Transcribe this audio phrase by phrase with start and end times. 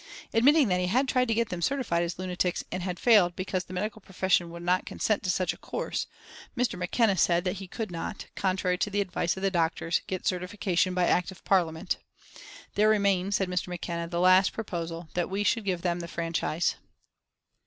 [0.33, 3.65] Admitting that he had tried to get them certified as lunatics and had failed because
[3.65, 6.07] the medical profession would not consent to such a course,
[6.57, 6.75] Mr.
[6.75, 10.95] McKenna said that he could not, contrary to the advice of the doctors, get certification
[10.95, 11.97] by Act of Parliament.
[12.73, 13.67] "There remains," said Mr.
[13.67, 16.77] McKenna, "the last proposal, that we should give them the franchise."